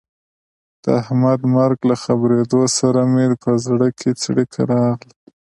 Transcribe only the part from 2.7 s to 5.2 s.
سره مې په زړه کې څړیکه راغله.